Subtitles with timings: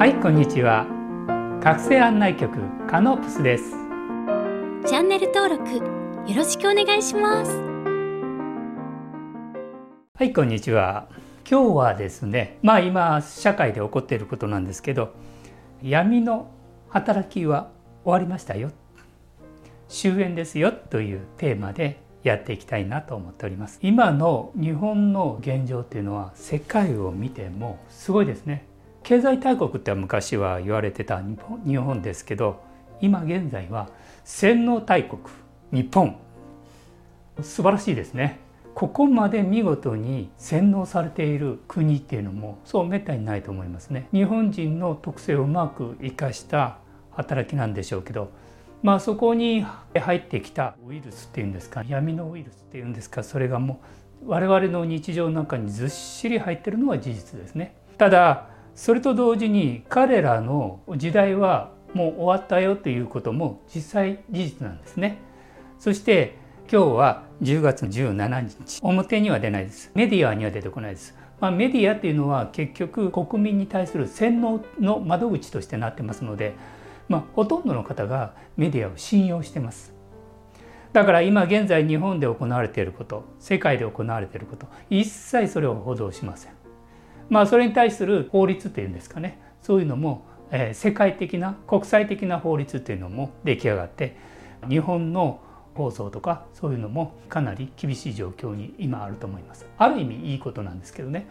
[0.00, 0.86] はいこんにちは。
[1.62, 2.56] 覚醒案内局
[2.88, 3.72] カノープスです。
[4.86, 5.82] チャンネル登録よ
[6.34, 7.52] ろしくお願いします。
[10.14, 11.06] はいこんにちは。
[11.46, 15.12] 今日はですねまあ今社会で起こっていることなんですけど
[15.82, 16.50] 闇の
[16.88, 17.70] 働きは
[18.02, 18.70] 終わりましたよ。
[19.90, 20.72] 終焉ですよ。
[20.72, 23.78] というテーマでやっていきたいなと思っております。
[23.82, 28.69] 今の日本の現状っていうのは世界を見てもすごいですね
[29.10, 31.20] 経済大国って昔は言われてた
[31.66, 32.62] 日本ですけど
[33.00, 33.88] 今現在は
[34.22, 35.20] 洗脳大国
[35.72, 36.16] 日本。
[37.42, 38.38] 素晴らしいですね。
[38.72, 44.06] ここまで見事に洗脳されている国っていうのもそうめったにないと思いますね。
[44.12, 46.78] 日本人の特性をうまく生かした
[47.10, 48.30] 働きなんでしょうけど
[48.84, 53.80] まあそこに入ってきたウイルスっていうんですか闇のウイルスっていうんですかそれがも
[54.24, 57.74] う我々の日常の中にずっしり入ってるのは事実ですね。
[57.98, 65.18] ただそれと同時に彼らの時代はもう終わったよということも実際事実なんですね。
[65.78, 66.36] そして
[66.70, 68.78] 今日は10月17日。
[68.82, 69.90] 表には出ないです。
[69.94, 71.16] メディアには出てこないです。
[71.40, 76.54] まあ、メディアっていうのは結局国民に対する洗脳の窓口としてなってますので
[77.10, 79.92] まあ、ほとんどの方がメディアを信用してます。
[80.92, 86.59] だから今現在日本で行われていること世界で行われていること一切それを報道しません。
[87.30, 89.38] まあそれに対する法律っていうんですかね。
[89.62, 94.16] そういうのも、えー、世界的な国際的な法律っていうのも出来上がって
[94.68, 95.40] 日本の
[95.74, 99.66] 放送とかそういうのもかなり厳しい状況に今あると思います。
[99.78, 101.28] ある意味いいことなんですけどね。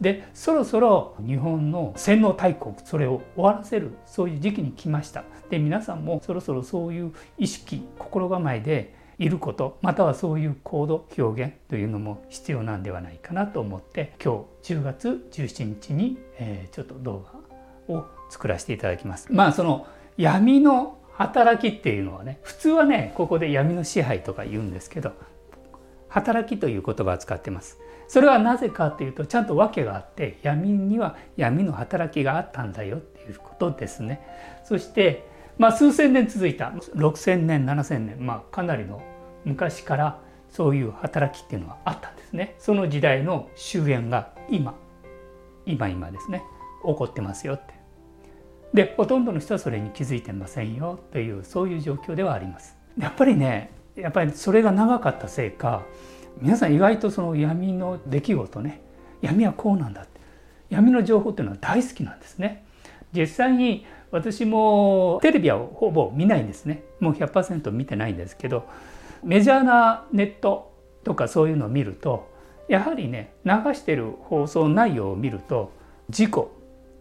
[0.00, 5.24] でそろそろ日本の洗脳大国それを終わらせるそういう時期に来ました。
[5.50, 17.26] で皆さんもそろそろそういう意識心構えでいることまたはそういう行動表現というのも必要なんではないかなと思って今日10月17日に、えー、ちょっと動
[17.88, 19.28] 画を作らせていただきます。
[19.30, 25.12] まあその闇の働きっていうのはね普通はねここで闇の支配とか言うんですけど
[26.08, 27.78] 働きという言葉を使ってます。
[28.08, 34.20] それはなぜかというとちゃんと訳があって闇には闇の働きがあったんだよっていうことですね。
[34.64, 35.24] そして
[35.58, 36.70] まあ数千年続いた。
[36.70, 38.26] 6,000年7,000年。
[38.26, 39.02] まあかなりの
[39.44, 42.54] 昔からそういう働きっていうのはあったんですね。
[42.58, 44.74] その時代の終焉が今。
[45.64, 46.42] 今今ですね。
[46.84, 47.74] 起こってますよって。
[48.74, 51.00] でほとんどの人はそれに気づいてませんよ。
[51.12, 52.76] というそういう状況ではあります。
[52.98, 55.82] やっぱりねやっぱりそれが長かったせいか
[56.40, 58.82] 皆さん意外とその闇の出来事ね。
[59.22, 60.20] 闇はこうなんだって。
[60.68, 62.64] 闇の情報っていうのは大好きなんですね。
[63.12, 66.84] 実際に私もテレビはほぼ見ないんですね。
[67.00, 68.64] もう100%見てないんですけど
[69.22, 70.72] メジャーなネット
[71.04, 72.28] とかそういうのを見ると
[72.68, 75.72] やはりね流してる放送内容を見ると
[76.08, 76.52] 事故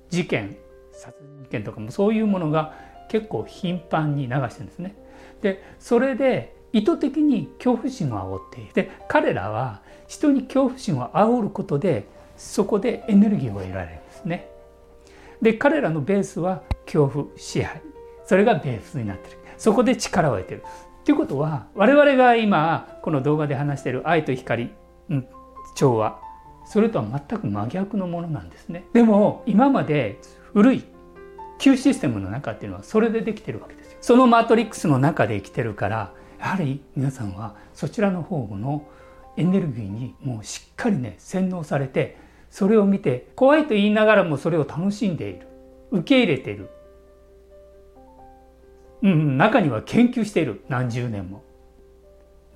[0.10, 0.58] 事件
[0.92, 2.74] 殺人事件とかもそういうものが
[3.10, 4.96] 結構頻繁に流してるんですね。
[5.42, 8.74] でそれで意図的に恐怖心を煽っている。
[8.74, 12.06] で彼らは人に恐怖心を煽ることで
[12.38, 14.50] そこでエネルギーを得られるんですね。
[15.42, 17.82] で彼らのベースは恐怖支配。
[18.26, 19.38] それがベースになってる。
[19.58, 20.64] そこで力を得てる。
[21.04, 24.72] ということは我々が今この動画で話している愛と光、
[25.10, 25.28] うん、
[25.76, 26.20] 調和。
[26.66, 28.86] それとは全く真逆のものなんですね。
[28.94, 30.20] でも今まで
[30.54, 30.84] 古い
[31.60, 33.98] 旧システムの中っていうのはそれでできてるわけですよ。
[34.02, 38.88] そのマトリックスの中で生きてるからやはり皆さんはそちらの方の
[39.38, 42.18] エネルギーにもうしっかりね洗脳されて
[42.56, 45.46] それを見て怖いと言いながらもそれを楽しんでいる
[45.92, 46.70] 受け入れている、
[49.02, 51.44] うん、中には研究している何十年も。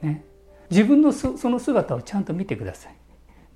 [0.02, 0.24] ね、
[0.70, 2.96] 自分のその姿をちゃんと見てください。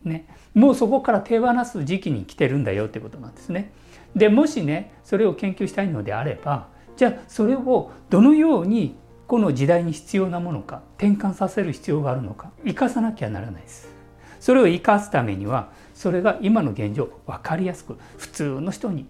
[0.04, 3.72] ね、もうそこから手放す時期に来てるんだよってことなんですね。
[4.14, 6.68] でもしねそれを研究したいのであれば
[6.98, 13.88] じゃあそれをどのようにこの時代に必要なものか転換させる必要があるのか生かさなきゃならないです
[14.42, 19.06] それを生かすためにはそれが今の現状分かりやすく普通の人に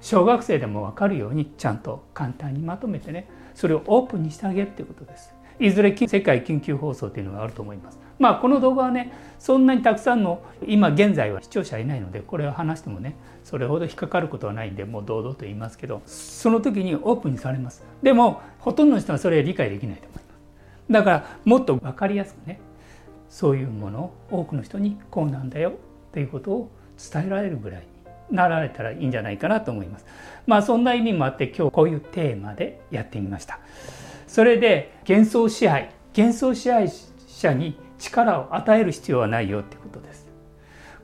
[0.00, 5.34] 小学生でも分かるようにちゃんと簡単にまとめてねそれをオープンにしてあげるということです。
[5.60, 7.98] いずれ世界緊急放送というのがあると思います。
[8.18, 17.84] まあこの動画はねそんなにたくさんの今現在は視聴者いないのでこれを話してもねそれほど引っかかることはないんでもう堂々と言いますけどその時にオープンにされます。
[18.02, 20.28] でもほとんどの人はそれは理解できないと思います。
[20.90, 22.60] だからもっと分かりやすくね
[23.28, 25.72] そういうものを多くの人にこうなんだよ
[26.12, 26.70] ということを
[27.12, 27.86] 伝えられるぐらい
[28.30, 30.06] になられたらいいんじゃないかなと思います。
[30.46, 33.58] まあそんな意味もあって今日こういうテーマでやってみました。
[34.26, 36.88] それで幻想支配幻想支配
[37.26, 40.26] 者に力を与える必要はないよってことです。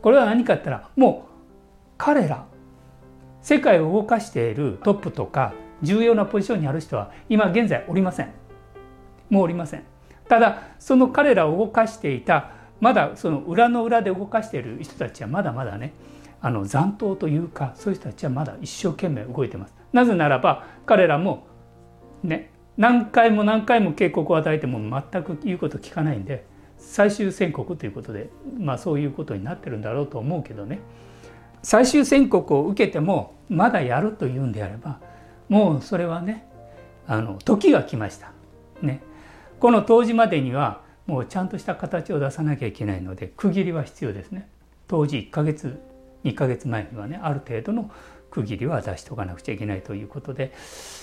[0.03, 1.31] これは何かって言ったらもう
[1.97, 2.47] 彼ら
[3.41, 8.33] 世界を動かしているトップとか重要なポジションにある人は今現在おりません。
[9.31, 9.85] もうおりません。
[10.29, 15.93] ただその彼らを動かしていたまだその裏の裏で動かしている人たちはまだまだね
[16.41, 19.75] あの残党というかそういう人たちはまだ一生懸命動いてます。
[19.93, 21.47] なぜならば彼らも
[22.23, 26.44] ね何回も何回も警告を与えても全く言うこと聞かないんで
[26.76, 30.81] 最終宣告ということでまあそういうことになってるんだろうと思うけどね。
[31.62, 35.00] 最終宣告を受けてもまだやるというんであれば
[35.49, 36.47] もうそれはね
[37.06, 38.32] あの時が来ました。
[38.82, 39.00] ね、
[39.61, 44.49] この当時までにはもうちゃんとした形を出さなきゃいけないので区切りは必要ですね。
[44.89, 45.81] 当時1ヶ月
[46.25, 47.91] 2ヶ月前にはねある程度の
[48.31, 50.53] 区切りは出しておかなくちゃいけないということで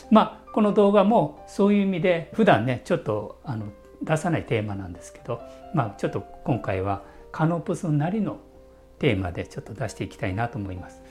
[0.09, 3.67] まあこの動画もそういう意味で普段ねちょっとあの
[4.03, 5.41] 出さないテーマなんですけど
[5.73, 8.39] まあちょっと今回はカノプスなりの
[8.99, 11.01] テーマでちょっと出していきたいなと思います。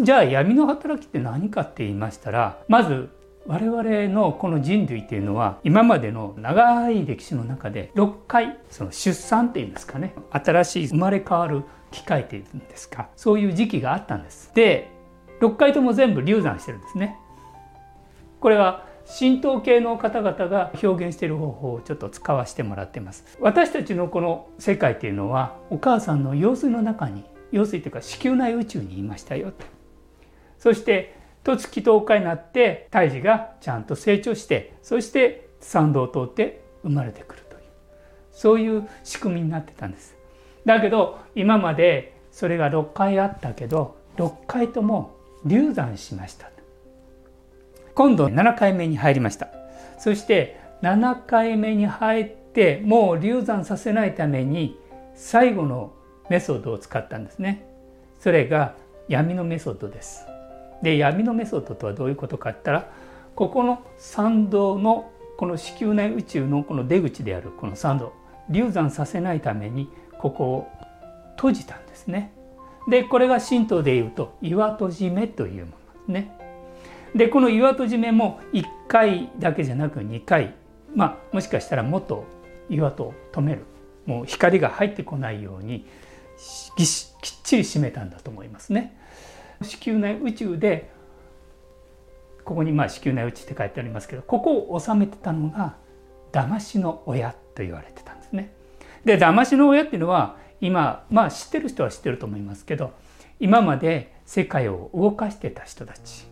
[0.00, 3.10] じゃあ闇の働きって何かって言いましたらまず
[3.46, 14.52] 我々のこの人類っていうのは今までの長い歴史の中で6回その出産っていうんですかね新しい生まれ変わる機会っていうんですかそういう時期があったんです。
[14.54, 14.90] で
[15.40, 17.16] 6回とも全部流産してるんですね。
[18.40, 18.86] これは
[19.18, 29.66] 神道系の方々が表現している方法をちょっと使わせてもらってます私たちのこの世界っていうのはお母さんの羊水の中に羊水というか子宮内宇宙にいましたよと
[30.58, 37.62] そして十月10日になって胎児がちゃんと成長してそして産道を通って生まれてくるという
[38.32, 40.14] そういう仕組みになってたんです。
[40.64, 46.52] だけど今までそれが6回あったけど6回とも流産しました。
[47.94, 49.48] 今度7回目に入りました。
[49.98, 54.78] そして7回目に入ってもう流産させないために
[55.14, 55.92] 最後の
[56.30, 57.66] メソッドを使ったんですね。
[58.18, 58.74] それが
[59.08, 60.31] 闇のメソッドです。
[60.82, 62.92] で闇のメソッドとはどういうことかって言ったら
[63.34, 68.12] ここの参道のこの子宮内宇宙のこの出口であるこの参道
[68.50, 69.88] 流産させないために
[70.18, 70.68] ここを
[71.36, 72.32] 閉じたんですね。
[72.88, 76.38] でこれが神道でいうと岩戸締めというものですね。
[77.14, 80.54] でこの岩戸締めも1回だけじゃなく2回
[80.94, 82.24] まあもしかしたらもっと
[82.68, 83.64] 岩戸を止める。
[84.06, 85.86] もう光が入ってこないように
[86.76, 86.86] きっ
[87.44, 88.96] ちり締めたんだと思いますね。
[89.62, 90.90] 子宮内宇宙で
[92.44, 95.76] ここにまあ子宮内宇宙って書いてありますけどここを治めてたのが
[96.32, 98.54] 騙しの親と言われてたんですね。
[99.04, 102.92] で騙しの親っていうのは今まあ知ってる人は知ってると思いますけど
[103.40, 106.26] 今まで世界を動かしてた人たち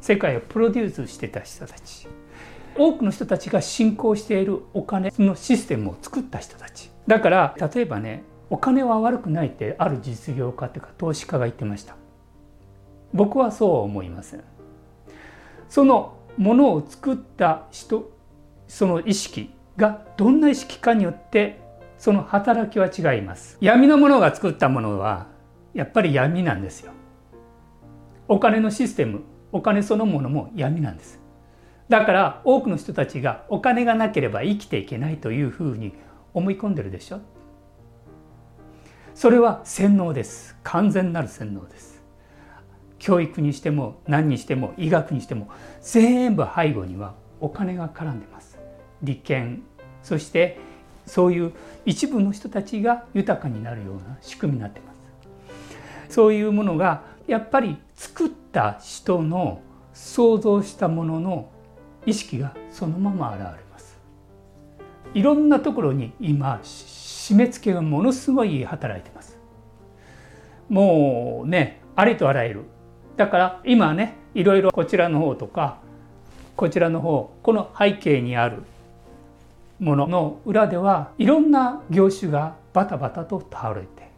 [0.00, 2.08] 世界をプロデュースしてた人たち
[2.76, 11.96] 多くの人たちが信仰しているお金のシステムを作った人たちだから例えばねお金は悪くないってある実業家というか投資家が言ってました
[13.12, 14.44] 僕はそうは思いません。
[15.68, 18.10] そのものを作った人
[18.66, 21.60] その意識がどんな意識かによって
[21.98, 23.58] その働きは違います。
[23.60, 25.26] 闇のものが作ったものは
[25.74, 26.92] やっぱり闇なんですよ。
[28.28, 29.22] お金のシステム
[29.52, 31.20] お金そのものも闇なんです。
[31.88, 35.92] だから多くの人たちがお金がなければ生きていけないというふうに
[36.32, 37.20] 思い込んでるでしょ。
[39.14, 40.56] それは洗脳です。
[40.62, 41.89] 完全なる洗脳です。
[43.00, 45.48] 教育にしても何にしても医学にしても
[45.82, 48.58] 全部背後にはお金が絡んでます。
[49.02, 49.62] 利権
[50.02, 50.58] そして
[51.06, 51.52] そういう
[51.86, 54.92] 一部の人たちが豊かになるような仕組みになってま
[56.08, 56.14] す。
[56.14, 59.62] そういうものがやっぱり作った人の
[59.94, 61.50] 想像したものの
[62.04, 63.98] 意識がそのまま現れます。
[65.14, 69.38] いろんなところに今締め付けがものすごい働いてます。
[70.68, 72.64] もうねありとあらゆる
[73.16, 75.78] だから今ねいろいろこちらの方とか
[76.56, 78.62] こちらの方この背景にある
[79.78, 84.10] ものの裏ではいろんな業種がバタバタと倒れて、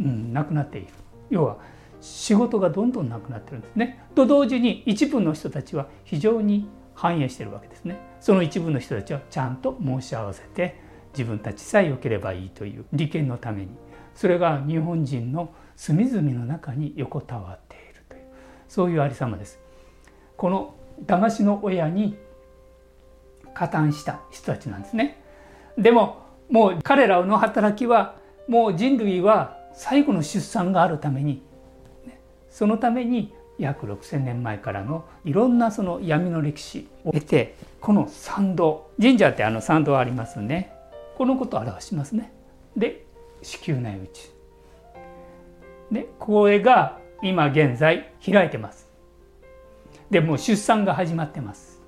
[0.00, 0.88] うん、なくなっている
[1.30, 1.56] 要は
[2.00, 4.04] 仕事がどんどんなくなってるんですね。
[4.14, 7.98] と同時に一部の人たちは非常に反映してるわけですね。
[8.20, 10.80] その一部の人たちはちゃんと申し合わせて
[11.16, 13.68] 自分たちさえ良ければいいという利権のために
[14.14, 17.63] それが日本人の隅々の中に横たわって
[18.68, 19.58] そういうありさまです。
[20.36, 20.74] この
[21.06, 22.16] 騙しの親に
[23.54, 25.22] 加担した人たちなんですね。
[25.78, 28.16] でももう彼らの働きは
[28.48, 31.42] もう人類は最後の出産があるために
[32.50, 40.72] そのために約6,000年前からのいろんなその闇の歴史を得てこの参道神社ってあの参道ありますね
[41.16, 42.32] このことを表しますね。
[42.76, 43.04] で
[43.42, 44.22] 子宮内宇宙。
[45.92, 48.90] でこれが今現在開いてます。
[50.10, 51.82] でもう出産が始まってます。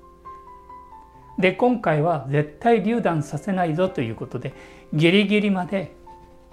[1.37, 4.53] で今回は絶対流産させないぞということで
[4.93, 5.95] ギリギリまで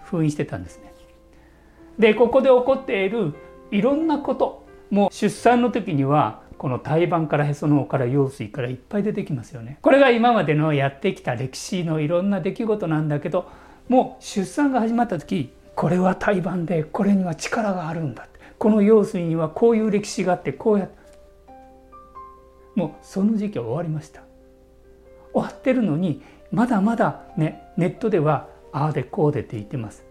[0.02, 0.92] 封印してたんですね。
[1.98, 3.34] でここで起こっている
[3.70, 9.78] いろんなこともう出産の時にはこの胎盤からへその緒から羊水からいっぱい出てきますよね。
[9.80, 13.48] これが今までのやってきた歴史のいろんな出来事なんだけど
[13.88, 18.28] もう出産が始まった時これは胎盤でこれには力があるんだ。
[18.64, 20.96] この羊水にはこういう歴史があってこうやって
[22.74, 24.22] もうその時期は終わりました
[25.34, 30.06] 終わってるのにまだまだねネットではああでこうでって言ってます。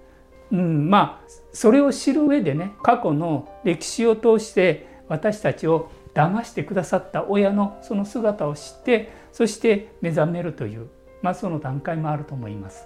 [0.51, 10.89] うん、まあそれを知る上でね過去の歴史を通して私たちを騙してくださった親のその姿を知ってそして目覚めるという、
[11.23, 12.85] まあ、その段階もあると思います。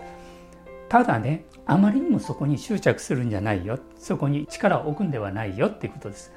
[0.90, 6.34] ただねあまりにもそこに執着するんじゃないよそこに力を置くんではないよっていうことです。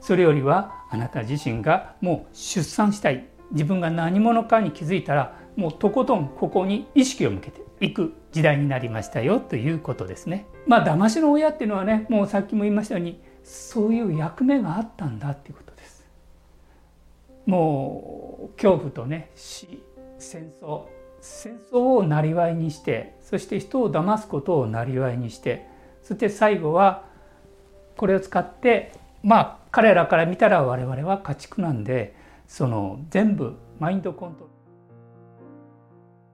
[0.00, 10.46] それよりはあなた自身がもう出産したい自分が何者かに気づいたらもうとことんここに意識を向けていく時代になりましたよということですね。
[10.66, 16.06] まあ騙しの親っていうのはねもうさっきも言いましたようにそういう役目があったんだっていうことです。
[17.46, 19.82] もう恐怖とね死
[20.18, 20.84] 戦争
[21.26, 25.66] 戦争をなりわいにしてそして人を騙すことをなりわいにして
[26.02, 27.04] そして最後は
[27.96, 28.92] これを使って
[29.22, 32.14] まあ彼らから見たら我々は家畜なんで
[32.46, 34.48] その全部マインドコント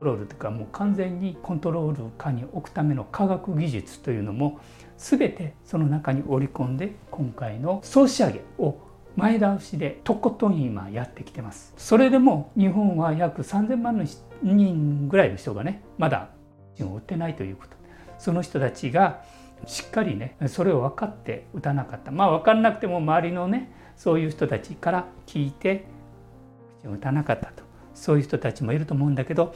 [0.00, 4.60] ロールというかもう完全にコントロール下に置くための科学技術というのも
[4.98, 8.76] 全てその中に織り込んで今回の総仕上げを
[9.16, 11.74] 前倒しでとことん今やってきてます。
[11.76, 16.30] それでも日本は約3000万の人ぐらいの人がねまだ
[16.80, 17.76] を打ってないということ。
[18.18, 19.22] その人たちが
[19.66, 22.10] しっかりねそれを分かって打たなかった。
[22.10, 25.84] まあ分かんなくても周りのねそういう人たちから聞いて
[26.82, 27.62] 口を打たなかったと。
[27.94, 29.54] そういう人たちもいると思うんだけど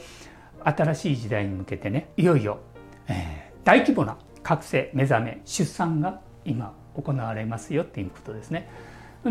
[0.63, 2.59] 新しい時代に向けてねいよいよ、
[3.07, 8.69] えー、大規模な覚醒目覚め出産が今行われますよっていうことですね。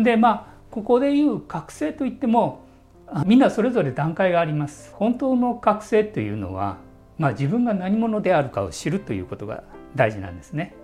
[0.03, 2.65] でまあここでいう覚醒といっても
[3.25, 4.93] みんなそれぞれ段階があります。
[4.95, 6.77] 本当の覚醒というのは、
[7.17, 9.63] まあ、自分が何者であるかを知るということが
[9.95, 10.75] 大事なんですね。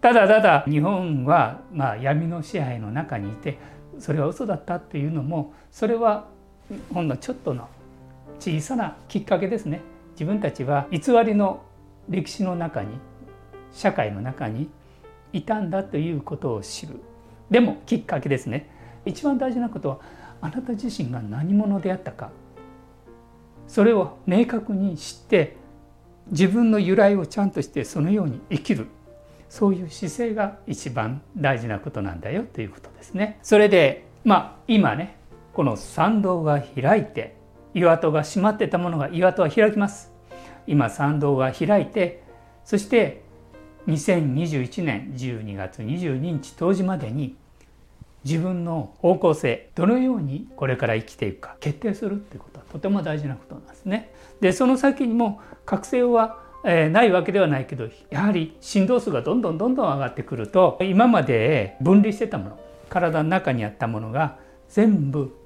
[0.00, 3.58] ただただ日本はまあ闇の支配の中にいて
[3.98, 6.26] それは嘘だったっていうのもそれは
[6.92, 7.68] ほんのちょっとの
[8.38, 9.80] 小さなきっかけですね
[10.12, 11.62] 自分たちは偽りの
[12.10, 12.98] 歴史の中に
[13.72, 14.68] 社会の中に
[15.32, 17.00] いたんだということを知る
[17.50, 18.70] でもきっかけですね。
[19.04, 19.98] 一番大事なことは
[20.40, 22.30] あなた自身が何者であったか。
[23.66, 25.56] それを明確に知って
[26.30, 28.86] 自分の由来をちゃんとしてそのように生きる。
[29.48, 33.38] そういう姿勢が一番大事なことなんだよということですね。
[33.42, 35.16] それでまあ今ね
[35.52, 37.36] この参道が開いて
[37.74, 40.12] 岩戸が閉まってたものが岩戸は開きます。
[40.66, 42.22] 今参道が開いて
[42.64, 43.23] そして
[43.86, 47.36] 2021年12月22日当時までに
[48.24, 54.12] 自分の方向性どのようにこれから生きていくか決定するってことはとても大事なことなんですね。
[54.40, 64.38] でその先にも覚醒は、えー、ないわけではないけどやはり振動数がどんどんどんどん上がってくると今まで分離してたもの体の中にあったものが
[64.70, 65.36] 全部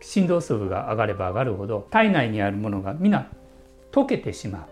[0.00, 3.30] 振動数が上がれば上がるほど体内にあるものが皆
[3.90, 4.62] 溶けてしまう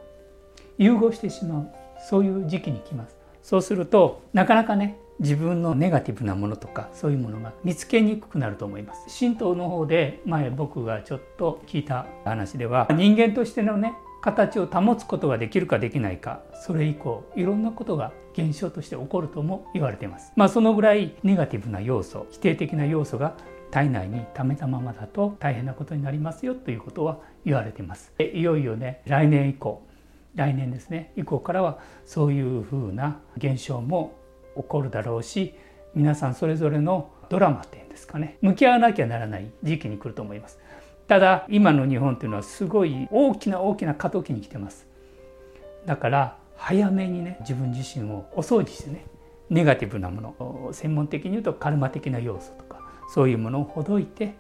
[0.79, 3.17] 融合してしまうそういう時期に来ます。
[3.43, 9.19] そうするとなかなかね自分のネガティブなものとかそういうものが見つけにくくなると思います。
[9.19, 20.33] 神道の方で前僕がちょっと聞いた話では人間としてのね形を保つことができるかできないかそれ以降いろんなことが現象として起こるとも言われています。
[20.37, 23.35] まあそのぐらいネガティブな要素否定的な要素が
[23.71, 28.13] 体内に溜めたままだと大変なことになりますよということは言われています。
[28.19, 29.86] いよいよね来年以降
[30.37, 34.15] 来年ですね以降からはそういうふうな現象も
[34.55, 35.55] 起こるだろうし
[35.95, 40.61] 皆さんそれぞれのドラマっていうんですかね向き合わなきゃならない時期に来ると思います。
[41.09, 44.87] ただ今の日本というのはすごい大きな大きな過渡期に来てます。
[45.87, 49.07] だから早めにね自分自身をお掃除してね
[49.49, 54.35] ネガティブなもの専門的に言うとカルマ的な要素とかそういうものをほどいて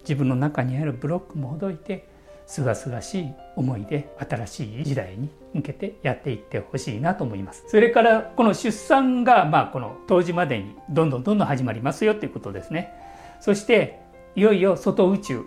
[0.00, 2.08] 自分の中にあるブロックもほどいて
[2.46, 7.64] すがすがしい思いで新しい時代に向けてやっていってほしいなと思います。
[7.68, 12.92] それからこの出産がまあこの当時までにどんどんどんどん始まりますよということですね。
[13.40, 14.00] そして
[14.36, 15.42] いよいよ外宇宙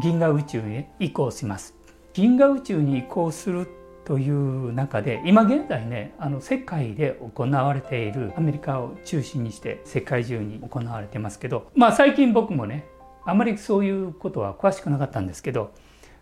[0.00, 1.74] 銀河宇宙へ移行します。
[2.12, 3.68] 銀河宇宙に移行する
[4.04, 12.86] という中で今現在ねあの世界で行われているアメリカを中心にして世界中に行われてますけどまあ最近僕もね
[13.24, 15.72] あまりそういうことは詳しくなかったんですけど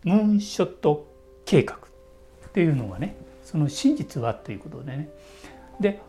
[0.04, 1.06] ムーンショット
[1.44, 5.08] 計画っていうのはねその真実はということでね。
[5.80, 6.00] で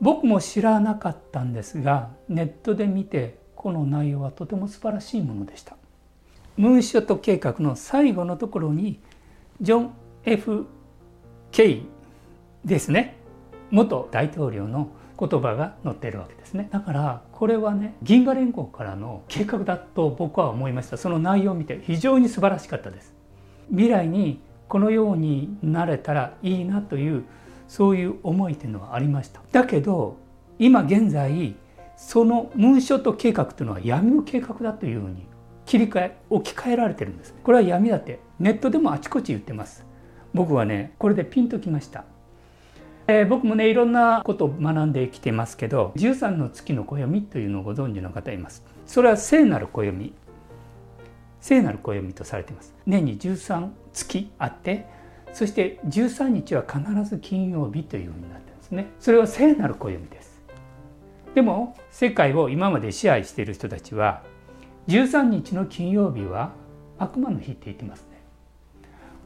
[0.00, 5.76] 僕も知らなかったんですがネットで見てこの内容はとても素晴らしいものでした。
[6.56, 9.00] ムーンショット計画の最後のところに
[9.60, 9.92] ジョン・
[10.24, 10.66] F・
[11.50, 11.86] ケイ
[12.64, 13.16] ですね。
[13.70, 14.88] 元大統領の
[15.18, 16.68] 言葉が載ってるわけですね。
[16.72, 20.96] だからこれはね銀河連合からの計画だと僕は思いました。
[20.96, 23.19] その内容を見て非常に素晴らしかったです。
[23.70, 27.24] 未来にこのようになれたらいいなという
[27.66, 29.40] そういう思いというのはありました。
[29.52, 30.16] だけど
[30.58, 31.54] 今現在
[31.96, 35.26] そのムーンショット計画というのは闇の計画だというふうに
[35.66, 39.84] 切り替え置き換えられてるんですこれは闇だってネットでもあちこち言ってます。
[40.32, 42.04] 僕はねこれでピンときました、
[43.08, 48.64] えー、僕もねいろんなことを学んできてますけど13の月の暦というのをご存知の方います。
[48.86, 50.12] それは聖なる暦。
[51.40, 54.86] 聖なる暦とされています年に13月あって
[55.32, 60.40] そして13日は必ず金曜日というふうになってるんですねそれは聖なる暦です
[61.34, 64.22] でも世界を今まで支配している人たちは
[64.88, 66.52] 13日の金曜日は
[66.98, 68.10] 悪魔の日って言ってます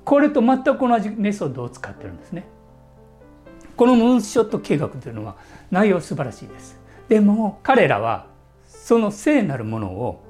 [0.04, 2.47] これと全く同じメソッドを使ってるんですね。
[3.76, 5.37] このムーンショット計画というのは
[5.71, 6.78] 内容素晴らしいです。
[7.09, 8.26] でも彼らは
[8.66, 10.23] その聖なるものを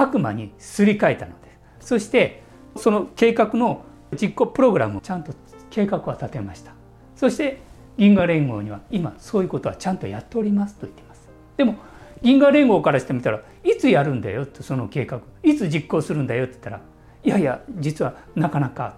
[0.00, 1.48] 悪魔にすり替えたので
[1.80, 1.88] す。
[1.88, 2.42] そして
[2.76, 3.84] その計画の
[4.20, 5.32] 実行プログラムをちゃんと
[5.70, 6.72] 計画は立てました。
[7.16, 7.60] そして
[7.98, 11.28] 銀河連合には今そういうことはちゃんとやっておりますと言っています。
[11.56, 11.76] でも
[12.22, 16.80] 銀河連合からしてみたらいつやるんだよってその計画いつ実行するんだよって言ったら
[17.22, 18.96] いやいや実はなかなか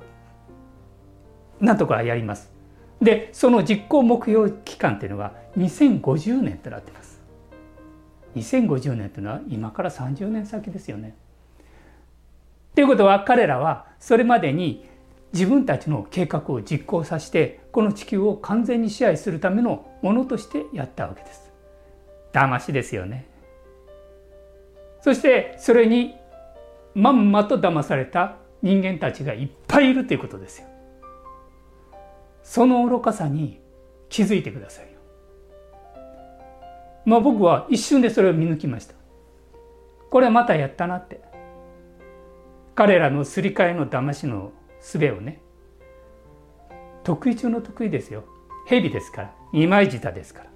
[1.61, 2.53] なんとかやります。
[3.01, 7.02] でその実行目標期間っていうのが2050年となってます。
[8.37, 11.14] 2050年というのは今から30年先ですよね。
[12.75, 14.87] ということは彼らはそれまでに
[15.33, 21.51] 自分たちの計画を実行させてこの地球を完全に支配するためのものとしてやったわけです。
[22.33, 23.27] 騙しですよね。
[25.01, 26.14] そしてそれに
[26.95, 30.68] まんまと騙された人間たちがいっぱいいるということですよ。
[32.42, 33.61] その愚かさに
[34.09, 34.91] 気づいてください。
[37.05, 38.95] まあ僕は一瞬でそれを見抜きました。
[40.11, 41.21] これはまたやったなって。
[42.75, 45.41] 彼らのすり替えの騙しの術をね、
[47.05, 48.25] 得意中の得意ですよ。
[48.67, 50.51] 蛇ですから、二枚舌ですから。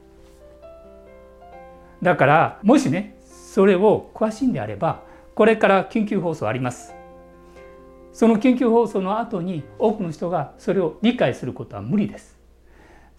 [2.03, 5.03] だから、もしね、それを詳しいんであれば、
[5.35, 6.95] これから緊急放送あります。
[8.13, 12.39] その緊急放送の後に多くの人がそれを理解することは無理です。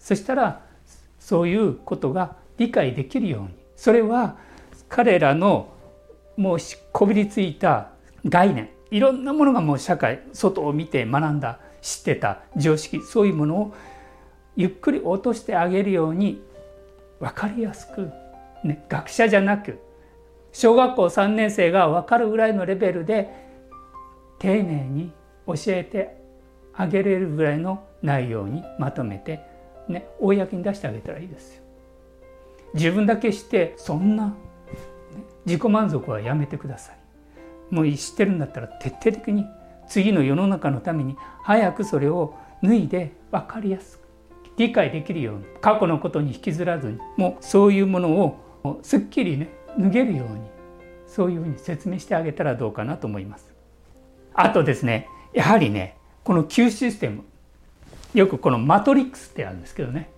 [0.00, 0.62] そしたら
[1.20, 3.48] そういうことが理解できるように。
[3.76, 4.36] それは
[4.88, 5.72] 彼らの
[6.36, 6.58] もう
[6.92, 7.90] こびりついた
[8.26, 8.70] 概念。
[8.90, 13.00] いろんなものがもう社会外を見て学んだ知ってた常識。
[13.02, 13.74] そういうものを
[14.56, 16.42] ゆっくり落としてあげるように
[17.20, 18.10] 分かりやすく、
[18.64, 19.78] ね、学者じゃなく
[20.52, 23.30] 小学校3年生が分かるぐらいのレベルで
[24.38, 25.12] 丁寧に
[25.46, 26.16] 教えて
[26.74, 29.40] あげれるぐらいの内容にまとめて、
[29.88, 31.62] ね、公に出してあげたらいいですよ。
[32.74, 34.34] 自分だけしてそんな、
[35.46, 36.98] 自己満足はやめてください。
[37.70, 39.46] もう知ってるんだったら徹底的に
[39.88, 44.08] 次の世の中のために早くそれを脱いで分かりやすく
[44.56, 48.10] 理解できるように過去のことに引きずらずにもうそういうもの
[48.64, 50.40] をすっきりね脱げるように
[51.06, 53.52] そういうふうに説明してあげたらどうかなと思います。
[54.34, 57.24] あとですねやはりねこの Q システム
[58.14, 60.10] よくこのマトリックスってあるんですけどね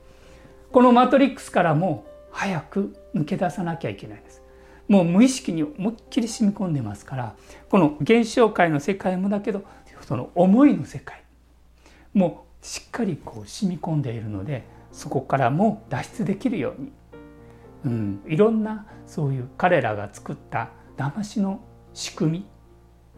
[0.72, 4.43] このマトリックスからも早く抜け出さなきゃいけないです。
[4.88, 7.37] もう無意識に思いっきり染み込んでますから
[7.69, 9.62] この現象界の世界もだけど
[10.01, 11.23] その思いの世界
[12.12, 16.93] もしっかりこう染み込んでいるのでそこからも脱出できるように、
[17.85, 21.61] うん、いろんなそういう彼らが作った騙しの
[21.95, 22.47] 仕組み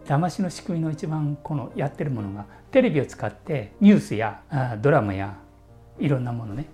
[0.05, 4.43] 騙しの仕組みの一番このやってるものがテレビを使ってニュースや
[4.83, 5.39] ドラマや
[5.99, 6.67] いろんなものね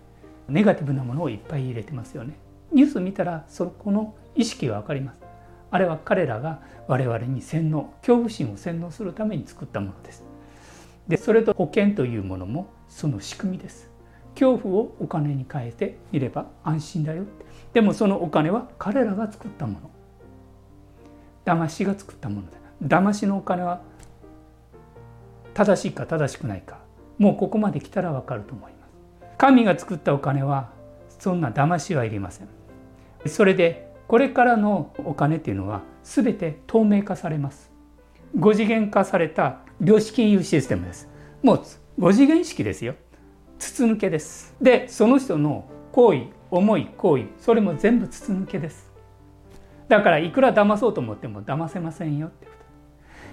[0.48, 2.38] ネガティブなものをいっぱい入れてますよね。
[2.72, 5.20] ニュース見たらそこの意識が分かります。
[5.70, 10.24] あれは彼らが我々に洗脳恐怖心を洗脳するために作ったものです。
[11.06, 13.90] でそれと保険というものもその仕組みです。
[14.34, 17.24] 恐怖をお金に変えていれば安心だよ。
[17.72, 19.90] でもそのお金は彼らが作ったもの。
[21.44, 22.58] 騙しが作ったものだ。
[23.00, 23.80] 騙しのお金は
[25.54, 26.78] 正しいか正しくないか。
[27.18, 28.77] もうここまで来たらわかると思います。
[29.38, 30.70] 神が作ったお金は
[31.20, 32.48] そんな騙しはいりません。
[33.26, 37.70] それでこれからのお金っていうのは全て透明化されます。
[38.36, 41.08] 5次元化された量子金融システムです。
[41.42, 41.62] もう
[42.00, 42.96] 5次元式ですよ。
[43.60, 44.56] 筒抜けです。
[44.60, 48.90] でその人の行為思い行為それも全部筒抜けです。
[49.86, 52.57] だからいくら騙そうと思っても騙せませんよって。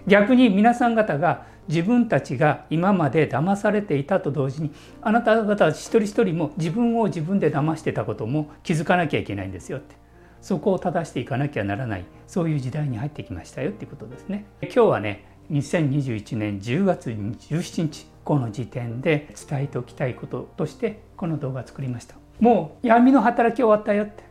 [0.08, 9.96] 逆に皆さん方が自分たちが今まで騙されていたと同時にあなた方一人一人も自分を自分で騙してたことも気づかなきゃいけないんですよって。
[10.42, 14.46] そこを正していかなきゃならないそういう時代に入ってきましたよっていうことですね。
[14.62, 22.16] 今日はね2021年10月17日この時点で伝えておきたいこととしてこの動画作りました。
[22.40, 24.24] もう闇の働き終わったよって。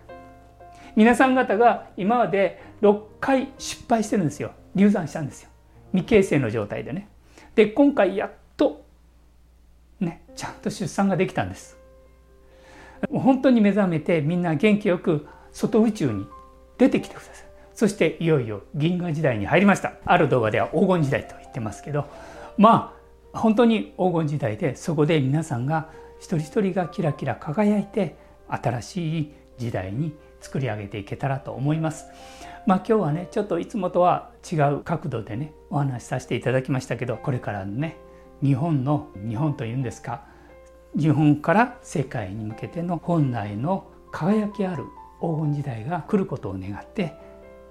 [0.94, 4.52] 皆さん方が今まで6回失敗してるんですよ。
[4.76, 5.50] 流産したんですよ。
[5.94, 7.08] 未形成の状態でね。
[7.54, 8.84] で今回やっと
[10.00, 11.78] ねちゃんと出産ができたんです。
[13.10, 16.26] 本当に目覚めてみんな元気よく外宇宙に
[16.78, 17.34] 出てきてください。
[17.74, 19.94] そしていよいよ銀河時代に入りました。
[20.04, 22.06] ある動画では黄金時代と言ってますけど。
[22.56, 22.94] ま
[23.32, 28.16] あ本当に黄金時代でそこで皆さんが一人一人がキラキラ輝いて
[28.48, 32.06] 新しい時代に作り上げていけたらと思います。
[32.66, 37.96] まあ今日はねちょっといつもとは違う角度でねお話しさせていただきましたけどこれからのね
[38.42, 40.24] 日本の日本というんですか
[40.96, 44.84] 日本から世界に向けての本来の輝きある
[45.20, 47.14] 黄金時代が来ることを願って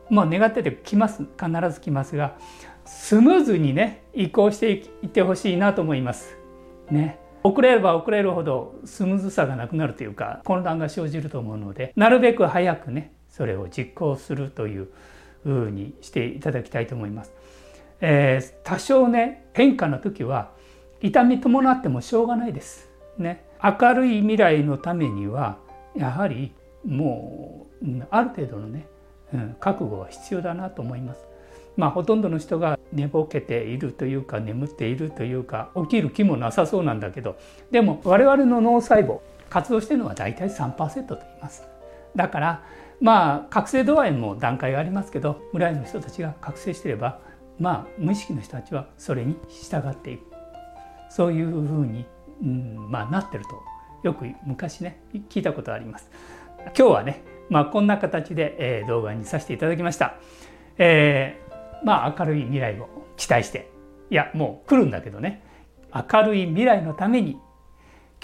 [0.09, 2.35] まあ願ってて来ます必ず来ますが
[2.83, 6.35] スムーズにね移行していってほしいなと思います。
[6.91, 14.89] ね遅れれば遅れるほどスムーズさがなくなるというか混乱が生じると思うのでなるべく早くねそれを実行するという
[15.43, 17.33] ふうにしていただきたいと思います。
[18.01, 20.51] えー、多少ね変化の時は
[21.01, 22.89] 痛み伴ってもしょうがないです。
[23.17, 25.57] ね、明るい未来のためには
[25.95, 26.53] やはり
[26.85, 28.87] もうある程度のね、
[29.33, 31.33] うん、覚悟は必要だなと思います。
[31.75, 37.35] まあ、ほとんどの人が寝ぼけているというか眠っているというか起きる気もなさそうなんだけど
[37.71, 41.67] でも我々の脳細胞活動してるのは大体3%と言います。
[42.15, 42.63] だから
[43.01, 47.19] まあ覚醒度合いも段階がありますけど村井の人たちが覚醒していれば
[47.63, 50.23] まあ無意識の人たちはそれに従っていく
[51.09, 52.05] そういうふうに、
[52.41, 53.63] うんまあ、なってると
[54.03, 54.99] よく昔ね
[55.29, 56.11] 聞いたことあります。
[56.65, 60.15] 今日はね、まあ、こんな形で、えー、動画にさせていただきました。
[60.77, 63.71] えー、まあ明るい未来を期待して
[64.09, 65.41] いやもう来るんだけどね
[65.93, 67.31] 明るい未来のために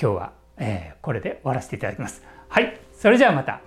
[0.01, 2.23] 今日は、えー、これで終わらせていただきます。
[2.49, 3.61] はいそれじゃあまた